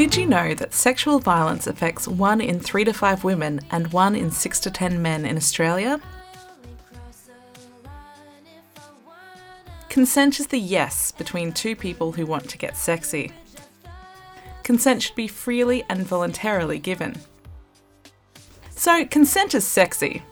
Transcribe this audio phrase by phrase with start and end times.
[0.00, 4.16] Did you know that sexual violence affects one in three to five women and one
[4.16, 6.00] in six to ten men in Australia?
[9.90, 13.30] Consent is the yes between two people who want to get sexy.
[14.62, 17.14] Consent should be freely and voluntarily given.
[18.70, 20.22] So, consent is sexy,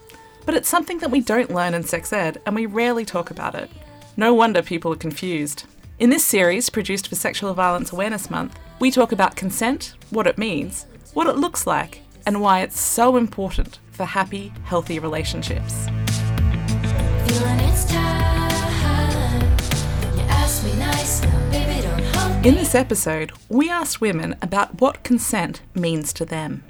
[0.47, 3.55] but it's something that we don't learn in sex ed and we rarely talk about
[3.55, 3.69] it.
[4.17, 5.65] No wonder people are confused.
[5.99, 10.39] In this series, produced for Sexual Violence Awareness Month, we talk about consent, what it
[10.39, 15.87] means, what it looks like, and why it's so important for happy, healthy relationships.
[22.45, 26.63] In this episode, we asked women about what consent means to them.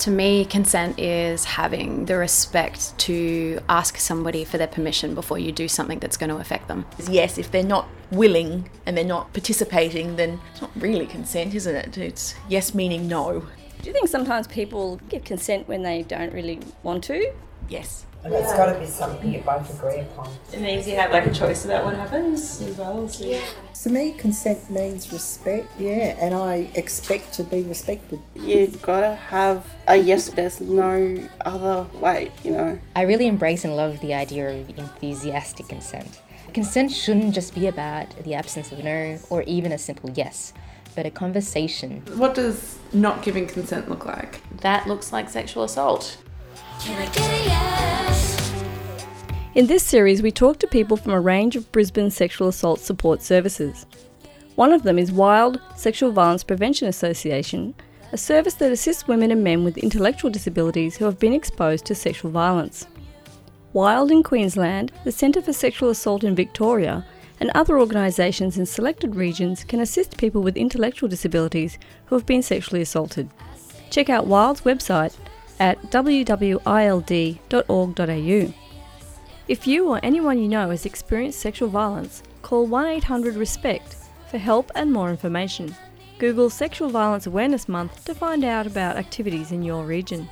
[0.00, 5.50] To me, consent is having the respect to ask somebody for their permission before you
[5.50, 6.84] do something that's going to affect them.
[7.08, 11.74] Yes, if they're not willing and they're not participating, then it's not really consent, isn't
[11.74, 11.96] it?
[11.96, 13.46] It's yes meaning no.
[13.80, 17.32] Do you think sometimes people give consent when they don't really want to?
[17.68, 18.04] Yes.
[18.24, 20.30] And it's got to be something you both agree upon.
[20.50, 23.06] It means you have like a choice about what happens as well.
[23.06, 23.24] So.
[23.24, 23.40] Yeah.
[23.82, 28.18] To me, consent means respect, yeah, and I expect to be respected.
[28.34, 32.78] You've got to have a yes, there's no other way, you know.
[32.96, 36.22] I really embrace and love the idea of enthusiastic consent.
[36.54, 40.54] Consent shouldn't just be about the absence of no or even a simple yes,
[40.96, 42.02] but a conversation.
[42.14, 44.40] What does not giving consent look like?
[44.62, 46.16] That looks like sexual assault.
[49.54, 53.22] In this series, we talk to people from a range of Brisbane sexual assault support
[53.22, 53.86] services.
[54.56, 57.72] One of them is WWILD Sexual Violence Prevention Association,
[58.10, 61.94] a service that assists women and men with intellectual disabilities who have been exposed to
[61.94, 62.88] sexual violence.
[63.72, 67.06] WWILD in Queensland, the Centre for Sexual Assault in Victoria,
[67.38, 72.42] and other organisations in selected regions can assist people with intellectual disabilities who have been
[72.42, 73.30] sexually assaulted.
[73.90, 75.16] Check out WWILD's website
[75.60, 77.24] at wwild.org.au.
[79.46, 83.96] If you or anyone you know has experienced sexual violence, call 1 800 RESPECT
[84.30, 85.74] for help and more information.
[86.18, 90.30] Google Sexual Violence Awareness Month to find out about activities in your region.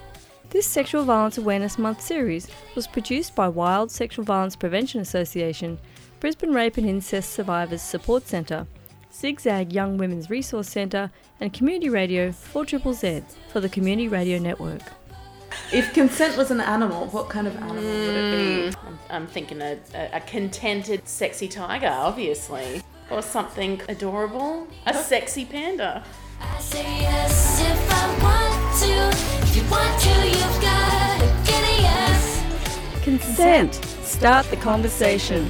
[0.49, 5.79] This Sexual Violence Awareness Month series was produced by WWILD Sexual Violence Prevention Association,
[6.19, 8.67] Brisbane Rape and Incest Survivors Support Centre,
[9.13, 14.81] Zigzag Young Women's Resource Centre, and Community Radio 4ZZZ for the Community Radio Network.
[15.73, 18.77] If consent was an animal, what kind of animal would it be?
[18.77, 18.87] Hmm.
[18.87, 22.83] I'm, I'm thinking a, a, a contented, sexy tiger, obviously.
[23.11, 24.67] Or something adorable.
[24.87, 26.05] A sexy panda.
[26.41, 29.47] I say yes if I want to.
[29.47, 33.05] If you want to, you've got to get a yes.
[33.05, 33.75] Consent.
[34.03, 35.49] Start the conversation.